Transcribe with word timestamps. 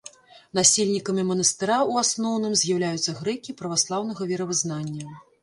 Насельнікамі 0.59 1.25
манастыра 1.31 1.75
ў 1.89 2.07
асноўным 2.07 2.57
з'яўляюцца 2.63 3.15
грэкі 3.19 3.57
праваслаўнага 3.61 4.21
веравызнання. 4.35 5.05